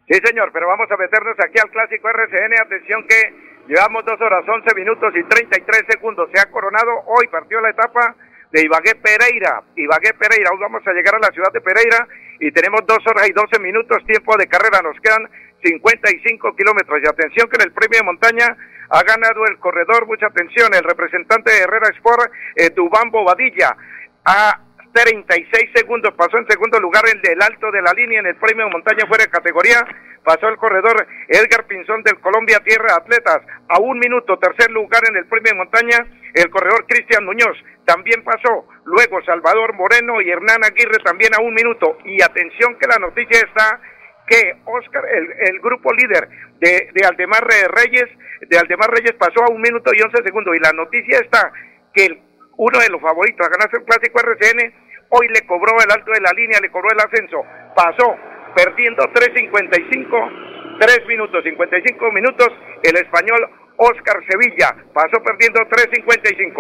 Sí, 0.09 0.19
señor, 0.25 0.51
pero 0.53 0.67
vamos 0.67 0.91
a 0.91 0.97
meternos 0.97 1.37
aquí 1.39 1.59
al 1.63 1.71
clásico 1.71 2.09
RCN. 2.09 2.55
Atención 2.61 3.07
que 3.07 3.33
llevamos 3.69 4.05
dos 4.05 4.21
horas, 4.21 4.45
11 4.47 4.75
minutos 4.75 5.15
y 5.15 5.23
33 5.23 5.85
segundos. 5.89 6.29
Se 6.35 6.41
ha 6.41 6.51
coronado, 6.51 6.91
hoy 7.07 7.29
partió 7.29 7.61
la 7.61 7.71
etapa 7.71 8.17
de 8.51 8.63
Ibagué 8.65 8.97
Pereira. 8.97 9.63
Ibagué 9.77 10.13
Pereira, 10.19 10.51
hoy 10.53 10.59
vamos 10.61 10.83
a 10.85 10.93
llegar 10.93 11.15
a 11.15 11.21
la 11.21 11.31
ciudad 11.33 11.53
de 11.53 11.61
Pereira 11.61 12.09
y 12.41 12.51
tenemos 12.53 12.81
dos 12.87 12.99
horas 13.07 13.29
y 13.29 13.33
12 13.33 13.59
minutos 13.61 14.05
tiempo 14.07 14.37
de 14.37 14.49
carrera. 14.49 14.81
Nos 14.83 14.99
quedan 15.01 15.29
55 15.63 16.57
kilómetros. 16.57 17.01
Y 17.03 17.07
atención 17.07 17.49
que 17.49 17.57
en 17.57 17.69
el 17.69 17.73
premio 17.73 17.99
de 17.99 18.05
montaña 18.05 18.57
ha 18.89 19.03
ganado 19.03 19.45
el 19.47 19.59
corredor, 19.59 20.07
mucha 20.07 20.27
atención, 20.27 20.73
el 20.75 20.83
representante 20.83 21.53
de 21.53 21.61
Herrera 21.61 21.89
Sport, 21.97 22.33
eh, 22.57 22.71
Dubán 22.71 23.11
Bobadilla. 23.11 23.77
A 24.25 24.61
36 24.93 25.71
segundos 25.75 26.13
pasó 26.15 26.39
en 26.39 26.47
segundo 26.49 26.81
lugar 26.81 27.05
el 27.13 27.21
del 27.23 27.41
alto 27.41 27.71
de 27.71 27.81
la 27.81 27.93
línea 27.93 28.21
en 28.21 28.27
el 28.27 28.37
premio 28.37 28.65
de 28.65 28.73
montaña 28.73 29.07
fuera 29.07 29.25
de 29.25 29.31
categoría. 29.31 29.87
Pasó 30.25 30.49
el 30.49 30.57
corredor 30.57 31.07
Edgar 31.29 31.67
Pinzón 31.67 32.03
del 32.03 32.19
Colombia 32.21 32.61
Tierra 32.65 32.97
Atletas 32.97 33.41
a 33.69 33.79
un 33.79 33.99
minuto. 33.99 34.39
Tercer 34.39 34.71
lugar 34.71 35.03
en 35.09 35.17
el 35.17 35.27
premio 35.27 35.53
de 35.53 35.59
montaña 35.59 36.07
el 36.35 36.51
corredor 36.51 36.87
Cristian 36.87 37.25
Muñoz. 37.25 37.57
También 37.85 38.23
pasó. 38.25 38.67
Luego 38.91 39.23
Salvador 39.23 39.75
Moreno 39.75 40.21
y 40.21 40.31
Hernán 40.31 40.65
Aguirre 40.65 40.99
también 41.05 41.33
a 41.35 41.41
un 41.41 41.55
minuto. 41.55 41.99
Y 42.05 42.21
atención 42.23 42.77
que 42.79 42.89
la 42.89 42.99
noticia 42.99 43.39
está 43.39 43.81
que 44.27 44.57
Oscar, 44.65 45.05
el, 45.09 45.61
grupo 45.61 45.93
líder 45.93 46.29
de, 46.59 46.91
de 46.93 47.07
Aldemar 47.07 47.45
Reyes, 47.45 48.07
de 48.49 48.59
Aldemar 48.59 48.91
Reyes 48.91 49.15
pasó 49.15 49.45
a 49.45 49.51
un 49.51 49.61
minuto 49.61 49.91
y 49.95 50.03
once 50.03 50.23
segundos. 50.23 50.57
Y 50.57 50.61
la 50.61 50.73
noticia 50.73 51.19
está 51.21 51.53
que 51.95 52.21
uno 52.57 52.79
de 52.79 52.89
los 52.89 53.01
favoritos 53.01 53.47
a 53.47 53.51
ganarse 53.51 53.79
el 53.79 53.85
clásico 53.85 54.21
RCN, 54.21 54.75
hoy 55.11 55.29
le 55.29 55.47
cobró 55.47 55.73
el 55.83 55.91
alto 55.91 56.11
de 56.13 56.21
la 56.21 56.33
línea, 56.33 56.59
le 56.61 56.71
cobró 56.71 56.91
el 56.91 57.01
ascenso. 57.01 57.45
Pasó 57.75 58.17
perdiendo 58.55 59.05
3.55, 59.05 60.79
3 60.81 61.07
minutos, 61.07 61.45
55 61.45 62.13
minutos, 62.13 62.49
el 62.83 62.97
español 62.97 63.49
Oscar 63.81 64.21
Sevilla 64.29 64.77
pasó 64.93 65.17
perdiendo 65.25 65.61
3.55. 65.65 66.53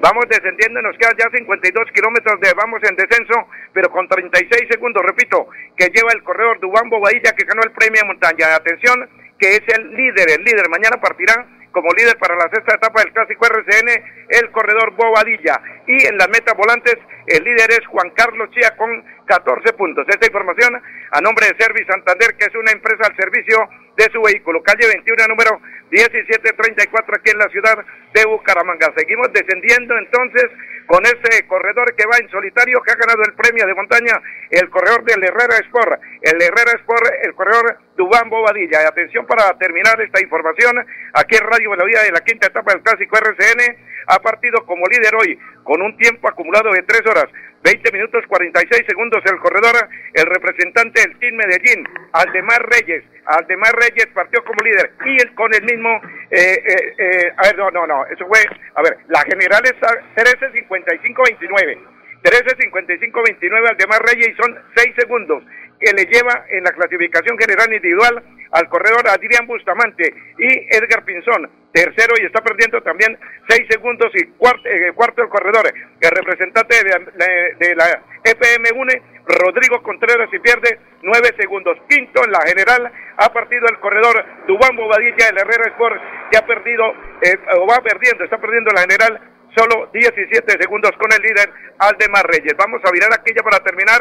Vamos 0.00 0.24
descendiendo, 0.28 0.82
nos 0.82 0.96
quedan 0.98 1.16
ya 1.16 1.24
52 1.32 1.72
kilómetros 1.94 2.38
de 2.40 2.52
vamos 2.52 2.80
en 2.84 2.96
descenso, 2.96 3.48
pero 3.72 3.88
con 3.88 4.06
36 4.06 4.68
segundos, 4.68 5.02
repito, 5.02 5.48
que 5.74 5.88
lleva 5.88 6.12
el 6.12 6.22
corredor 6.22 6.60
Dubán 6.60 6.90
Bobadilla 6.90 7.32
que 7.32 7.46
ganó 7.46 7.62
el 7.64 7.72
premio 7.72 8.02
de 8.02 8.08
montaña. 8.08 8.54
Atención, 8.54 9.08
que 9.38 9.56
es 9.56 9.62
el 9.72 9.88
líder, 9.96 10.36
el 10.36 10.44
líder. 10.44 10.68
Mañana 10.68 11.00
partirá 11.00 11.46
como 11.72 11.88
líder 11.96 12.18
para 12.18 12.36
la 12.36 12.50
sexta 12.52 12.74
etapa 12.74 13.00
del 13.00 13.12
clásico 13.12 13.46
RCN, 13.46 13.88
el 14.36 14.50
corredor 14.52 14.92
Bobadilla. 14.96 15.60
Y 15.86 16.06
en 16.06 16.18
las 16.18 16.28
metas 16.28 16.54
volantes, 16.56 16.96
el 17.26 17.42
líder 17.42 17.70
es 17.70 17.86
Juan 17.86 18.10
Carlos 18.10 18.50
Chía 18.50 18.76
con 18.76 19.02
14 19.26 19.72
puntos. 19.74 20.06
Esta 20.08 20.26
información 20.26 20.80
a 21.10 21.20
nombre 21.20 21.46
de 21.46 21.62
Servi 21.62 21.84
Santander, 21.84 22.34
que 22.36 22.46
es 22.46 22.54
una 22.54 22.72
empresa 22.72 23.02
al 23.06 23.16
servicio 23.16 23.68
de 23.96 24.04
su 24.12 24.22
vehículo. 24.22 24.62
Calle 24.62 24.86
21, 24.86 25.26
número 25.28 25.60
1734, 25.90 27.16
aquí 27.16 27.30
en 27.30 27.38
la 27.38 27.48
ciudad 27.48 27.84
de 28.14 28.24
Bucaramanga. 28.26 28.92
Seguimos 28.96 29.32
descendiendo 29.32 29.96
entonces 29.98 30.46
con 30.86 31.04
ese 31.04 31.46
corredor 31.46 31.94
que 31.96 32.06
va 32.06 32.16
en 32.18 32.30
solitario, 32.30 32.80
que 32.82 32.92
ha 32.92 32.96
ganado 32.96 33.22
el 33.24 33.34
premio 33.34 33.66
de 33.66 33.74
montaña, 33.74 34.20
el 34.50 34.70
corredor 34.70 35.02
del 35.04 35.24
Herrera 35.24 35.58
Sport, 35.66 36.00
el 36.22 36.40
Herrera 36.40 36.72
Sport, 36.78 37.06
el 37.22 37.34
corredor 37.34 37.78
Dubán 37.96 38.30
Bobadilla. 38.30 38.82
Y 38.82 38.86
atención 38.86 39.26
para 39.26 39.56
terminar 39.58 40.00
esta 40.00 40.22
información, 40.22 40.86
aquí 41.14 41.36
en 41.36 41.46
Radio 41.46 41.70
Melodía 41.70 42.02
de 42.02 42.12
la 42.12 42.20
quinta 42.20 42.46
etapa 42.46 42.72
del 42.72 42.82
Clásico 42.82 43.18
RCN, 43.18 43.76
ha 44.08 44.18
partido 44.20 44.64
como 44.64 44.86
líder 44.86 45.14
hoy, 45.16 45.38
con 45.64 45.82
un 45.82 45.96
tiempo 45.96 46.28
acumulado 46.28 46.70
de 46.70 46.82
3 46.82 47.00
horas, 47.06 47.26
20 47.66 47.90
minutos 47.90 48.22
46 48.28 48.84
segundos 48.86 49.20
el 49.26 49.38
corredor, 49.40 49.74
el 50.14 50.26
representante 50.26 51.00
del 51.00 51.18
Team 51.18 51.34
Medellín, 51.34 51.82
Aldemar 52.12 52.62
Reyes. 52.70 53.02
Aldemar 53.26 53.74
Reyes 53.74 54.06
partió 54.14 54.44
como 54.44 54.62
líder 54.62 54.92
y 55.04 55.18
con 55.34 55.52
el 55.52 55.64
mismo, 55.64 56.00
eh, 56.30 56.62
eh, 56.62 56.94
eh, 56.96 57.32
a 57.36 57.42
ver, 57.42 57.58
no, 57.58 57.68
no, 57.72 57.84
no, 57.84 58.06
eso 58.06 58.24
fue, 58.28 58.38
a 58.72 58.82
ver, 58.82 58.98
la 59.08 59.20
general 59.22 59.62
es 59.64 59.74
13.55-29. 59.82 61.78
13.55-29 62.22 63.68
Aldemar 63.68 64.02
Reyes 64.02 64.28
y 64.28 64.34
son 64.40 64.56
6 64.76 64.94
segundos 64.96 65.42
que 65.80 65.92
le 65.92 66.04
lleva 66.04 66.46
en 66.48 66.62
la 66.62 66.70
clasificación 66.70 67.36
general 67.36 67.66
individual 67.72 68.22
al 68.52 68.68
corredor 68.68 69.08
Adrián 69.08 69.44
Bustamante 69.48 70.14
y 70.38 70.68
Edgar 70.70 71.04
Pinzón, 71.04 71.50
tercero 71.76 72.14
y 72.18 72.24
está 72.24 72.40
perdiendo 72.40 72.80
también 72.82 73.18
seis 73.48 73.66
segundos 73.68 74.10
y 74.14 74.24
cuarto, 74.38 74.66
eh, 74.66 74.88
el 74.88 75.28
corredor, 75.28 75.70
el 76.00 76.10
representante 76.10 76.74
de, 76.82 77.74
la 77.74 78.02
EPM 78.24 78.80
UNE, 78.80 79.02
Rodrigo 79.26 79.82
Contreras 79.82 80.30
y 80.32 80.38
pierde 80.38 80.78
nueve 81.02 81.34
segundos. 81.38 81.76
Quinto 81.86 82.24
en 82.24 82.32
la 82.32 82.40
general 82.46 82.90
ha 83.18 83.28
partido 83.30 83.66
el 83.68 83.78
corredor 83.78 84.24
Dubán 84.46 84.74
Bobadilla, 84.74 85.28
el 85.28 85.38
Herrera 85.38 85.68
Sport, 85.68 86.00
que 86.30 86.38
ha 86.38 86.46
perdido, 86.46 86.94
eh, 87.20 87.36
o 87.60 87.66
va 87.66 87.82
perdiendo, 87.82 88.24
está 88.24 88.38
perdiendo 88.38 88.70
la 88.72 88.80
general 88.80 89.20
solo 89.54 89.90
17 89.92 90.56
segundos 90.58 90.92
con 90.98 91.12
el 91.12 91.20
líder 91.20 91.52
Aldemar 91.78 92.26
Reyes. 92.26 92.54
Vamos 92.56 92.80
a 92.84 92.90
virar 92.90 93.12
aquella 93.12 93.42
para 93.42 93.60
terminar 93.60 94.00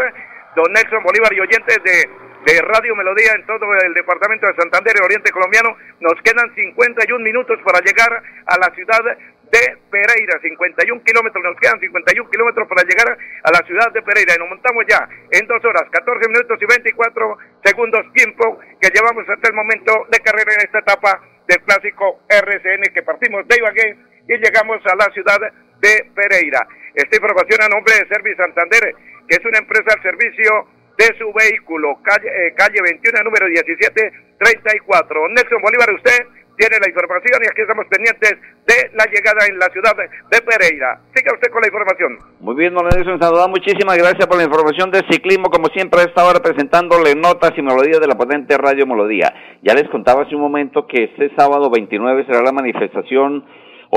don 0.55 0.71
Nelson 0.71 1.03
Bolívar 1.03 1.33
y 1.33 1.41
oyentes 1.41 1.77
de, 1.83 2.09
de 2.45 2.61
Radio 2.61 2.95
Melodía 2.95 3.33
en 3.33 3.45
todo 3.45 3.65
el 3.73 3.93
departamento 3.93 4.45
de 4.45 4.55
Santander, 4.55 4.93
el 4.95 5.03
oriente 5.03 5.31
colombiano. 5.31 5.75
Nos 5.99 6.13
quedan 6.21 6.53
51 6.53 7.23
minutos 7.23 7.59
para 7.65 7.81
llegar 7.81 8.21
a 8.45 8.57
la 8.59 8.69
ciudad 8.75 9.01
de 9.01 9.77
Pereira, 9.89 10.39
51 10.41 11.03
kilómetros, 11.03 11.43
nos 11.43 11.57
quedan 11.57 11.79
51 11.79 12.29
kilómetros 12.29 12.67
para 12.67 12.83
llegar 12.83 13.17
a 13.17 13.51
la 13.51 13.65
ciudad 13.65 13.91
de 13.91 14.01
Pereira 14.01 14.35
y 14.35 14.39
nos 14.39 14.49
montamos 14.49 14.85
ya 14.87 15.09
en 15.31 15.47
dos 15.47 15.63
horas, 15.65 15.89
14 15.89 16.29
minutos 16.29 16.57
y 16.61 16.65
24 16.65 17.37
segundos 17.63 18.13
tiempo 18.13 18.59
que 18.79 18.89
llevamos 18.93 19.25
hasta 19.27 19.49
el 19.49 19.55
momento 19.55 20.05
de 20.11 20.19
carrera 20.19 20.53
en 20.53 20.61
esta 20.61 20.79
etapa 20.79 21.21
del 21.47 21.61
clásico 21.61 22.21
RCN 22.29 22.93
que 22.93 23.03
partimos 23.03 23.47
de 23.47 23.57
Ibagué 23.57 23.97
y 24.27 24.37
llegamos 24.37 24.81
a 24.85 24.95
la 24.95 25.09
ciudad 25.13 25.39
de 25.79 26.11
Pereira. 26.13 26.67
Esta 26.93 27.17
información 27.17 27.61
a 27.61 27.69
nombre 27.69 27.93
de 27.93 28.07
Servi 28.07 28.35
Santander 28.35 28.95
que 29.27 29.35
es 29.35 29.45
una 29.45 29.57
empresa 29.57 29.93
al 29.93 30.01
servicio 30.01 30.67
de 30.97 31.05
su 31.17 31.31
vehículo, 31.33 31.99
calle, 32.03 32.27
eh, 32.27 32.53
calle 32.55 32.81
21, 32.81 33.23
número 33.23 33.47
1734. 33.47 35.27
Nelson 35.29 35.61
Bolívar, 35.61 35.91
usted 35.93 36.25
tiene 36.57 36.79
la 36.79 36.87
información 36.89 37.39
y 37.43 37.47
aquí 37.47 37.61
estamos 37.61 37.85
pendientes 37.87 38.31
de 38.65 38.91
la 38.95 39.05
llegada 39.05 39.45
en 39.47 39.59
la 39.59 39.67
ciudad 39.67 39.95
de 39.95 40.41
Pereira. 40.41 40.99
Siga 41.13 41.33
usted 41.33 41.51
con 41.51 41.61
la 41.61 41.67
información. 41.67 42.19
Muy 42.39 42.55
bien, 42.55 42.73
don 42.73 42.87
Nelson 42.87 43.19
Saludad, 43.19 43.47
muchísimas 43.47 43.97
gracias 43.97 44.25
por 44.27 44.37
la 44.37 44.43
información 44.43 44.91
de 44.91 45.03
ciclismo. 45.09 45.49
Como 45.49 45.67
siempre, 45.67 46.01
a 46.01 46.03
esta 46.03 46.23
hora 46.23 46.39
presentándole 46.39 47.15
notas 47.15 47.51
y 47.57 47.61
melodías 47.61 47.99
de 47.99 48.07
la 48.07 48.15
potente 48.15 48.57
Radio 48.57 48.87
Melodía. 48.87 49.33
Ya 49.61 49.73
les 49.73 49.89
contaba 49.89 50.23
hace 50.23 50.35
un 50.35 50.41
momento 50.41 50.87
que 50.87 51.03
este 51.03 51.35
sábado 51.35 51.69
29 51.69 52.25
será 52.25 52.41
la 52.41 52.51
manifestación 52.51 53.43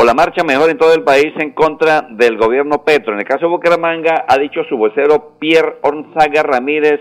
o 0.01 0.05
la 0.05 0.15
marcha 0.15 0.45
mejor 0.45 0.71
en 0.71 0.79
todo 0.79 0.95
el 0.95 1.03
país 1.03 1.33
en 1.41 1.51
contra 1.51 2.03
del 2.03 2.37
gobierno 2.37 2.85
Petro. 2.85 3.15
En 3.15 3.19
el 3.19 3.25
caso 3.25 3.47
de 3.47 3.51
Bucaramanga, 3.51 4.27
ha 4.29 4.39
dicho 4.39 4.63
su 4.69 4.77
vocero 4.77 5.33
Pierre 5.41 5.79
Ornzaga 5.83 6.45
Ramírez 6.45 7.01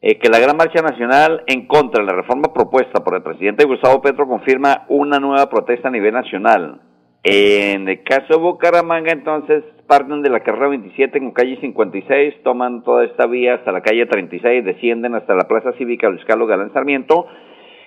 eh, 0.00 0.20
que 0.20 0.28
la 0.28 0.38
gran 0.38 0.56
marcha 0.56 0.82
nacional 0.82 1.42
en 1.48 1.66
contra 1.66 2.00
de 2.00 2.06
la 2.06 2.14
reforma 2.14 2.52
propuesta 2.54 3.02
por 3.02 3.16
el 3.16 3.24
presidente 3.24 3.64
Gustavo 3.64 4.00
Petro 4.00 4.28
confirma 4.28 4.84
una 4.88 5.18
nueva 5.18 5.50
protesta 5.50 5.88
a 5.88 5.90
nivel 5.90 6.12
nacional. 6.12 6.80
En 7.24 7.88
el 7.88 8.04
caso 8.04 8.34
de 8.34 8.36
Bucaramanga, 8.36 9.10
entonces, 9.10 9.64
parten 9.88 10.22
de 10.22 10.30
la 10.30 10.40
carrera 10.40 10.68
27 10.68 11.18
con 11.18 11.32
calle 11.32 11.58
56, 11.60 12.34
toman 12.44 12.84
toda 12.84 13.04
esta 13.04 13.26
vía 13.26 13.54
hasta 13.54 13.72
la 13.72 13.80
calle 13.80 14.06
36, 14.06 14.64
descienden 14.64 15.16
hasta 15.16 15.34
la 15.34 15.48
Plaza 15.48 15.72
Cívica 15.72 16.08
Luis 16.08 16.24
Carlos 16.24 16.48
Galán 16.48 16.72
Sarmiento, 16.72 17.26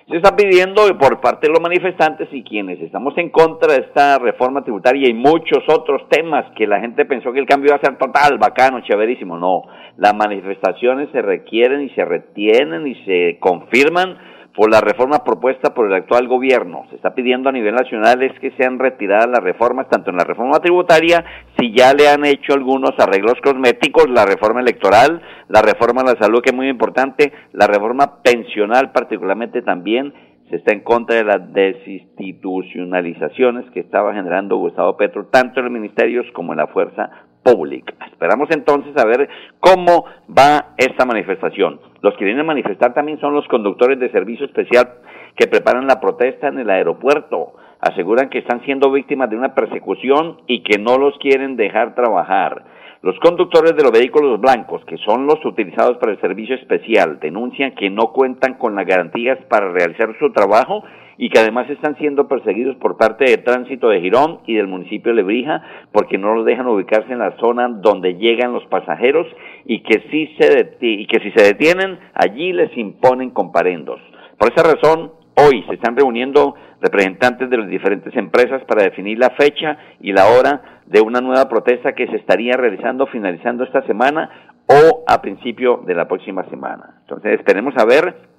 Se 0.08 0.18
está 0.18 0.36
pidiendo 0.36 0.82
por 1.00 1.20
parte 1.20 1.48
de 1.48 1.52
los 1.52 1.60
manifestantes 1.60 2.28
y 2.30 2.44
quienes 2.44 2.80
estamos 2.80 3.18
en 3.18 3.28
contra 3.28 3.72
de 3.72 3.80
esta 3.80 4.20
reforma 4.20 4.62
tributaria 4.62 5.08
y 5.08 5.14
muchos 5.14 5.64
otros 5.66 6.08
temas 6.08 6.44
que 6.54 6.68
la 6.68 6.78
gente 6.78 7.04
pensó 7.06 7.32
que 7.32 7.40
el 7.40 7.46
cambio 7.46 7.70
iba 7.70 7.76
a 7.76 7.80
ser 7.80 7.98
total, 7.98 8.38
bacano, 8.38 8.82
chéverísimo. 8.82 9.36
No, 9.36 9.62
las 9.96 10.14
manifestaciones 10.14 11.08
se 11.10 11.22
requieren 11.22 11.80
y 11.82 11.90
se 11.90 12.04
retienen 12.04 12.86
y 12.86 12.94
se 13.04 13.38
confirman 13.40 14.16
por 14.56 14.70
la 14.70 14.80
reforma 14.80 15.22
propuesta 15.22 15.74
por 15.74 15.86
el 15.86 15.92
actual 15.92 16.28
gobierno. 16.28 16.86
Se 16.88 16.96
está 16.96 17.14
pidiendo 17.14 17.50
a 17.50 17.52
nivel 17.52 17.74
nacional 17.74 18.22
es 18.22 18.32
que 18.40 18.52
sean 18.52 18.78
retiradas 18.78 19.28
las 19.28 19.44
reformas, 19.44 19.90
tanto 19.90 20.08
en 20.10 20.16
la 20.16 20.24
reforma 20.24 20.60
tributaria, 20.60 21.22
si 21.58 21.72
ya 21.72 21.92
le 21.92 22.08
han 22.08 22.24
hecho 22.24 22.54
algunos 22.54 22.98
arreglos 22.98 23.34
cosméticos, 23.44 24.08
la 24.08 24.24
reforma 24.24 24.62
electoral, 24.62 25.20
la 25.48 25.60
reforma 25.60 26.02
de 26.02 26.14
la 26.14 26.18
salud, 26.18 26.40
que 26.40 26.48
es 26.50 26.56
muy 26.56 26.68
importante, 26.68 27.34
la 27.52 27.66
reforma 27.66 28.22
pensional 28.22 28.92
particularmente 28.92 29.60
también, 29.60 30.14
se 30.48 30.56
está 30.56 30.72
en 30.72 30.80
contra 30.80 31.16
de 31.16 31.24
las 31.24 31.52
desinstitucionalizaciones 31.52 33.70
que 33.72 33.80
estaba 33.80 34.14
generando 34.14 34.56
Gustavo 34.56 34.96
Petro, 34.96 35.26
tanto 35.26 35.60
en 35.60 35.66
los 35.66 35.72
ministerios 35.72 36.24
como 36.32 36.52
en 36.52 36.58
la 36.58 36.68
fuerza 36.68 37.10
pública. 37.42 37.92
Esperamos 38.10 38.48
entonces 38.50 38.96
a 38.96 39.04
ver 39.04 39.28
cómo 39.60 40.06
va 40.26 40.68
esta 40.76 41.04
manifestación. 41.04 41.78
Los 42.06 42.14
que 42.14 42.24
vienen 42.24 42.42
a 42.42 42.52
manifestar 42.54 42.94
también 42.94 43.18
son 43.18 43.34
los 43.34 43.48
conductores 43.48 43.98
de 43.98 44.12
servicio 44.12 44.46
especial 44.46 44.90
que 45.34 45.48
preparan 45.48 45.88
la 45.88 45.98
protesta 45.98 46.46
en 46.46 46.60
el 46.60 46.70
aeropuerto. 46.70 47.54
Aseguran 47.80 48.28
que 48.28 48.38
están 48.38 48.62
siendo 48.64 48.92
víctimas 48.92 49.28
de 49.28 49.36
una 49.36 49.56
persecución 49.56 50.36
y 50.46 50.62
que 50.62 50.78
no 50.78 50.98
los 50.98 51.18
quieren 51.18 51.56
dejar 51.56 51.96
trabajar. 51.96 52.62
Los 53.02 53.18
conductores 53.18 53.74
de 53.74 53.82
los 53.82 53.90
vehículos 53.90 54.40
blancos, 54.40 54.84
que 54.84 54.98
son 54.98 55.26
los 55.26 55.44
utilizados 55.44 55.98
para 55.98 56.12
el 56.12 56.20
servicio 56.20 56.54
especial, 56.54 57.18
denuncian 57.18 57.74
que 57.74 57.90
no 57.90 58.12
cuentan 58.12 58.54
con 58.54 58.76
las 58.76 58.86
garantías 58.86 59.40
para 59.48 59.72
realizar 59.72 60.16
su 60.20 60.30
trajo 60.30 60.84
y 61.18 61.30
que 61.30 61.38
además 61.38 61.68
están 61.70 61.96
siendo 61.96 62.28
perseguidos 62.28 62.76
por 62.76 62.96
parte 62.96 63.24
de 63.24 63.38
tránsito 63.38 63.88
de 63.88 64.00
Girón 64.00 64.40
y 64.46 64.54
del 64.54 64.66
municipio 64.66 65.12
de 65.12 65.16
Lebrija 65.16 65.62
porque 65.92 66.18
no 66.18 66.34
los 66.34 66.44
dejan 66.44 66.66
ubicarse 66.66 67.12
en 67.12 67.18
la 67.18 67.36
zona 67.38 67.68
donde 67.68 68.14
llegan 68.14 68.52
los 68.52 68.66
pasajeros 68.66 69.26
y 69.64 69.82
que 69.82 70.02
si 70.10 70.26
se, 70.38 70.76
y 70.80 71.06
que 71.06 71.20
si 71.20 71.30
se 71.32 71.44
detienen 71.44 71.98
allí 72.14 72.52
les 72.52 72.76
imponen 72.76 73.30
comparendos. 73.30 74.00
Por 74.38 74.52
esa 74.52 74.62
razón, 74.62 75.12
hoy 75.36 75.64
se 75.68 75.74
están 75.74 75.96
reuniendo 75.96 76.54
representantes 76.80 77.48
de 77.48 77.56
las 77.56 77.68
diferentes 77.68 78.14
empresas 78.16 78.62
para 78.64 78.84
definir 78.84 79.18
la 79.18 79.30
fecha 79.30 79.78
y 80.00 80.12
la 80.12 80.26
hora 80.26 80.82
de 80.86 81.00
una 81.00 81.20
nueva 81.20 81.48
protesta 81.48 81.94
que 81.94 82.06
se 82.06 82.16
estaría 82.16 82.56
realizando 82.56 83.06
finalizando 83.06 83.64
esta 83.64 83.82
semana 83.86 84.30
o 84.66 85.04
a 85.06 85.20
principio 85.20 85.82
de 85.86 85.94
la 85.94 86.06
próxima 86.06 86.44
semana. 86.50 86.98
Entonces 87.02 87.38
esperemos 87.38 87.74
a 87.76 87.84
ver 87.84 88.35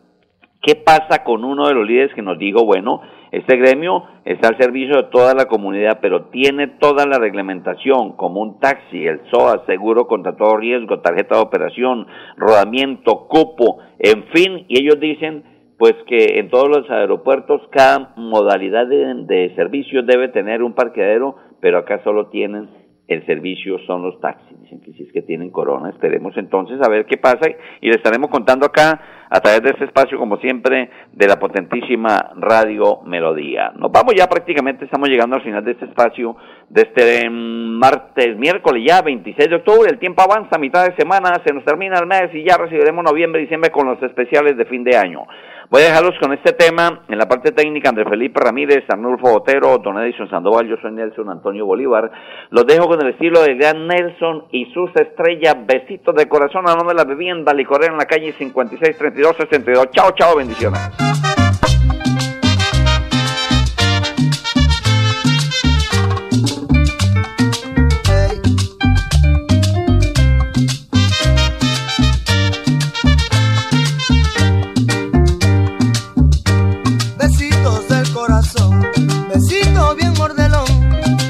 ¿Qué 0.62 0.76
pasa 0.76 1.24
con 1.24 1.43
uno 1.43 1.67
de 1.67 1.74
los 1.74 1.88
líderes 1.88 2.13
que 2.13 2.22
nos 2.22 2.38
dijo, 2.39 2.65
bueno, 2.65 3.02
este 3.32 3.58
gremio 3.58 4.04
está 4.26 4.50
al 4.50 4.58
servicio 4.58 4.98
de 4.98 5.04
toda 5.04 5.34
la 5.34 5.46
comunidad, 5.46 6.00
pero 6.02 6.26
tiene 6.26 6.67
toda 6.67 7.06
la 7.06 7.20
reglamentación, 7.20 8.13
como 8.15 8.41
un 8.41 8.60
taxi, 8.60 9.06
el 9.06 9.22
SOA, 9.30 9.65
seguro 9.65 10.08
contra 10.08 10.36
todo 10.36 10.58
riesgo, 10.58 11.00
tarjeta 11.00 11.36
de 11.36 11.41
operación, 11.41 12.08
rodamiento, 12.38 13.28
cupo, 13.28 13.80
en 14.00 14.24
fin, 14.34 14.65
y 14.67 14.80
ellos 14.80 15.00
dicen, 15.00 15.43
pues 15.78 15.93
que 16.08 16.39
en 16.39 16.50
todos 16.50 16.70
los 16.70 16.89
aeropuertos 16.89 17.62
cada 17.72 18.13
modalidad 18.15 18.88
de, 18.88 19.13
de 19.26 19.54
servicio 19.56 20.02
debe 20.04 20.30
tener 20.30 20.63
un 20.63 20.74
parqueadero, 20.74 21.36
pero 21.62 21.78
acá 21.78 22.02
solo 22.04 22.28
tienen 22.28 22.87
el 23.08 23.26
servicio 23.26 23.80
son 23.88 24.04
los 24.04 24.20
taxis. 24.20 24.60
Dicen 24.62 24.82
que 24.82 24.91
si 24.91 25.04
es 25.04 25.12
que 25.12 25.22
tienen 25.22 25.50
corona, 25.50 25.89
esperemos 25.89 26.36
entonces 26.38 26.80
a 26.82 26.89
ver 26.89 27.06
qué 27.06 27.17
pasa 27.17 27.50
y 27.82 27.88
le 27.88 27.96
estaremos 27.96 28.30
contando 28.30 28.65
acá 28.65 29.00
a 29.30 29.39
través 29.39 29.62
de 29.62 29.70
este 29.72 29.86
espacio, 29.86 30.17
como 30.17 30.38
siempre, 30.38 30.89
de 31.13 31.28
la 31.28 31.38
potentísima 31.38 32.32
Radio 32.36 33.02
Melodía. 33.06 33.72
Nos 33.76 33.91
vamos 33.91 34.13
ya 34.15 34.28
prácticamente, 34.28 34.86
estamos 34.86 35.10
llegando 35.10 35.36
al 35.36 35.41
final 35.41 35.63
de 35.63 35.72
este 35.72 35.86
espacio, 35.86 36.36
de 36.70 36.82
este 36.82 37.30
mm, 37.30 37.80
martes, 37.80 38.38
miércoles 38.38 38.84
ya, 38.88 39.02
26 39.02 39.50
de 39.50 39.56
octubre, 39.56 39.89
el 39.89 40.00
tiempo 40.00 40.22
avanza, 40.22 40.58
mitad 40.58 40.86
de 40.86 40.96
semana, 40.96 41.41
se 41.46 41.54
nos 41.54 41.63
termina 41.63 42.00
el 42.00 42.08
mes 42.08 42.30
y 42.34 42.43
ya 42.43 42.58
recibiremos 42.58 43.04
noviembre 43.04 43.41
diciembre 43.41 43.72
con 43.72 43.88
los 43.88 44.02
especiales 44.02 44.58
de 44.58 44.65
fin 44.65 44.84
de 44.84 44.98
año. 44.98 45.26
Voy 45.70 45.82
a 45.82 45.88
dejarlos 45.88 46.16
con 46.22 46.32
este 46.32 46.54
tema 46.54 47.04
en 47.10 47.18
la 47.18 47.28
parte 47.28 47.52
técnica 47.52 47.90
Andrés 47.90 48.08
Felipe 48.10 48.40
Ramírez, 48.40 48.86
Arnulfo 48.88 49.32
Botero, 49.32 49.78
Don 49.80 50.02
Edison 50.02 50.30
Sandoval, 50.30 50.66
yo 50.66 50.78
soy 50.82 50.94
Nelson 50.94 51.30
Antonio 51.30 51.66
Bolívar. 51.66 52.10
Los 52.52 52.66
dejo 52.66 52.88
con 52.88 53.02
el 53.02 53.12
estilo 53.12 53.42
de 53.42 53.56
gran 53.56 53.86
Nelson 53.86 54.46
y 54.52 54.72
sus 54.74 54.96
estrellas. 54.96 55.58
Besitos 55.66 56.16
de 56.16 56.30
corazón 56.30 56.70
a 56.70 56.76
nombre 56.76 56.96
de 56.96 57.04
la 57.04 57.04
vivienda 57.04 57.54
Licorera 57.54 57.92
en 57.92 57.98
la 57.98 58.06
calle 58.06 58.32
563262. 58.32 59.92
Chao, 59.92 60.12
chao, 60.12 60.38
bendiciones. 60.38 61.17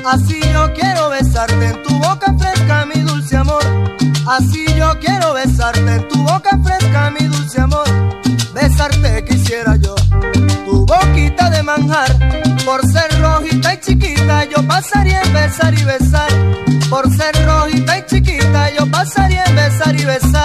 Así 0.10 0.40
yo 0.54 0.74
quiero 0.74 1.10
besarte 1.10 1.66
en 1.66 1.84
tu 1.84 1.94
boca 2.00 2.34
fresca, 2.40 2.86
mi 2.86 3.02
dulce 3.02 3.36
amor. 3.36 3.62
Así 4.26 4.66
yo 4.78 4.98
quiero 5.02 5.34
besarte 5.34 5.96
en 5.96 6.08
tu 6.08 6.24
boca 6.24 6.58
fresca, 6.64 7.12
mi 7.12 7.28
dulce 7.28 7.60
amor. 7.60 7.86
Besarte 8.54 9.26
quisiera 9.26 9.76
yo, 9.76 9.96
tu 10.66 10.86
boquita 10.86 11.50
de 11.50 11.62
manjar. 11.62 12.10
Por 12.64 12.86
ser 12.90 13.22
rojita 13.22 13.74
y 13.74 13.80
chiquita, 13.82 14.46
yo 14.46 14.66
pasaría 14.66 15.22
en 15.24 15.34
besar 15.34 15.74
y 15.74 15.84
besar. 15.84 16.32
Por 16.90 17.14
ser 17.14 17.46
rojita 17.46 17.98
y 17.98 18.06
chiquita, 18.06 18.70
yo 18.80 18.90
pasaría 18.90 19.44
en 19.44 19.56
besar 19.58 19.94
y 19.94 20.06
besar. 20.06 20.37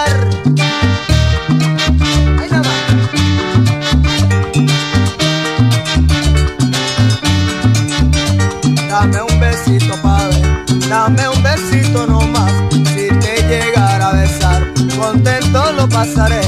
Dame 11.03 11.27
un 11.27 11.43
besito 11.43 12.07
nomás. 12.07 12.51
Si 12.71 13.07
te 13.19 13.35
llegara 13.47 14.09
a 14.09 14.13
besar, 14.13 14.73
contento 14.97 15.71
lo 15.73 15.87
pasaré. 15.89 16.41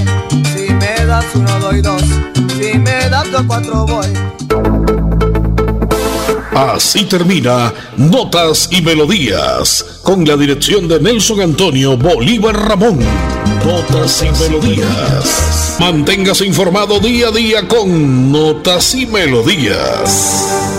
Si 0.53 0.73
me 0.73 1.05
das 1.05 1.25
uno, 1.33 1.59
doy 1.59 1.81
dos. 1.81 2.01
Si 2.57 2.77
me 2.77 3.09
das 3.09 3.29
dos, 3.31 3.43
cuatro, 3.47 3.85
voy. 3.85 4.07
Así 6.53 7.03
termina 7.03 7.73
Notas 7.97 8.69
y 8.71 8.81
Melodías, 8.81 9.99
con 10.03 10.23
la 10.23 10.37
dirección 10.37 10.87
de 10.87 11.01
Nelson 11.01 11.41
Antonio 11.41 11.97
Bolívar 11.97 12.55
Ramón. 12.55 12.99
Notas 13.65 14.23
y 14.23 14.31
Melodías. 14.41 15.75
Manténgase 15.79 16.45
informado 16.45 16.99
día 17.01 17.27
a 17.27 17.31
día 17.31 17.67
con 17.67 18.31
Notas 18.31 18.95
y 18.95 19.05
Melodías. 19.05 20.74